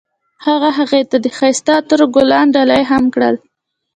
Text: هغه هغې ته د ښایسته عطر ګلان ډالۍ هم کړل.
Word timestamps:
هغه 0.45 0.69
هغې 0.77 1.01
ته 1.09 1.17
د 1.23 1.27
ښایسته 1.37 1.71
عطر 1.79 2.01
ګلان 2.15 2.47
ډالۍ 2.55 2.83
هم 2.91 3.03
کړل. 3.13 3.35